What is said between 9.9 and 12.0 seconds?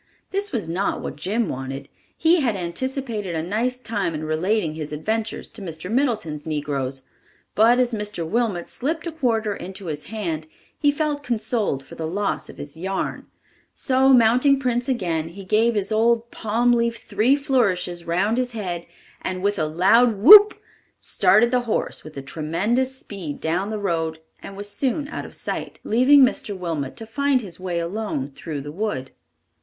hand, he felt consoled for